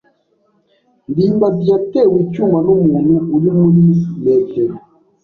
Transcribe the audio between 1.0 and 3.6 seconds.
ndimbati yatewe icyuma n'umuntu uri